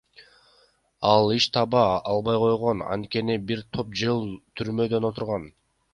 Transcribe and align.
Ал 1.09 1.25
иш 1.37 1.45
таба 1.57 1.83
албай 2.13 2.37
койгон, 2.45 2.79
анткени 2.95 3.35
бир 3.53 3.63
топ 3.77 3.95
жыл 4.03 4.27
түрмөдө 4.63 5.03
отурган. 5.13 5.51